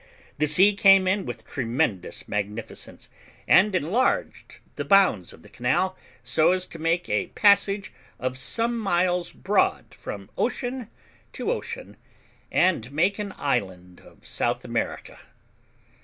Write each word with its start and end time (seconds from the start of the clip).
The 0.39 0.47
sea 0.47 0.73
came 0.73 1.07
in 1.07 1.27
with 1.27 1.45
tremendous 1.45 2.27
magnificence, 2.27 3.07
and 3.47 3.75
enlarged 3.75 4.57
the 4.75 4.83
bounds 4.83 5.31
of 5.31 5.43
the 5.43 5.47
canal, 5.47 5.95
so 6.23 6.53
as 6.53 6.65
to 6.73 6.79
make 6.79 7.07
a 7.07 7.27
passage 7.27 7.93
of 8.17 8.35
some 8.35 8.79
miles 8.79 9.31
broad 9.31 9.93
from 9.93 10.31
ocean 10.39 10.89
to 11.33 11.51
ocean, 11.51 11.97
and 12.51 12.91
make 12.91 13.19
an 13.19 13.35
island 13.37 13.99
of 14.03 14.25
South 14.25 14.65
America. 14.65 15.19